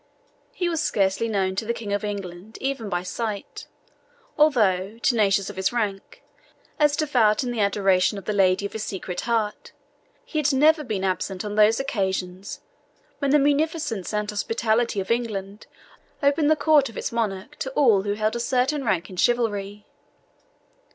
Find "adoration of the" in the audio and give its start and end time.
7.59-8.33